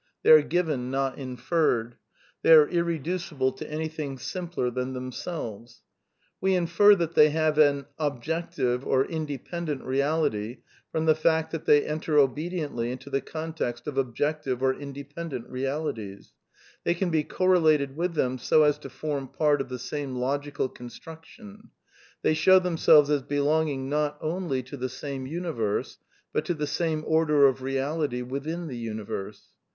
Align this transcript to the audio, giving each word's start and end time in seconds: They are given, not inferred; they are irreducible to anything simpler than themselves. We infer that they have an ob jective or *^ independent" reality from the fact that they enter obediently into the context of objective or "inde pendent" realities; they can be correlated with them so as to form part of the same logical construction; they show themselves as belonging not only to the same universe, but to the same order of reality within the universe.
They 0.23 0.31
are 0.31 0.41
given, 0.41 0.89
not 0.89 1.19
inferred; 1.19 1.95
they 2.41 2.53
are 2.53 2.67
irreducible 2.67 3.51
to 3.51 3.69
anything 3.71 4.17
simpler 4.17 4.71
than 4.71 4.93
themselves. 4.93 5.83
We 6.41 6.55
infer 6.55 6.95
that 6.95 7.13
they 7.13 7.29
have 7.29 7.59
an 7.59 7.85
ob 7.99 8.23
jective 8.23 8.83
or 8.83 9.05
*^ 9.05 9.09
independent" 9.11 9.83
reality 9.85 10.63
from 10.91 11.05
the 11.05 11.13
fact 11.13 11.51
that 11.51 11.65
they 11.67 11.85
enter 11.85 12.17
obediently 12.17 12.91
into 12.91 13.11
the 13.11 13.21
context 13.21 13.85
of 13.85 13.95
objective 13.99 14.63
or 14.63 14.73
"inde 14.73 15.07
pendent" 15.15 15.47
realities; 15.47 16.33
they 16.83 16.95
can 16.95 17.11
be 17.11 17.23
correlated 17.23 17.95
with 17.95 18.15
them 18.15 18.39
so 18.39 18.63
as 18.63 18.79
to 18.79 18.89
form 18.89 19.27
part 19.27 19.61
of 19.61 19.69
the 19.69 19.77
same 19.77 20.15
logical 20.15 20.67
construction; 20.67 21.69
they 22.23 22.33
show 22.33 22.57
themselves 22.57 23.11
as 23.11 23.21
belonging 23.21 23.87
not 23.87 24.17
only 24.19 24.63
to 24.63 24.77
the 24.77 24.89
same 24.89 25.27
universe, 25.27 25.99
but 26.33 26.43
to 26.45 26.55
the 26.55 26.65
same 26.65 27.03
order 27.05 27.45
of 27.45 27.61
reality 27.61 28.23
within 28.23 28.65
the 28.65 28.77
universe. 28.77 29.49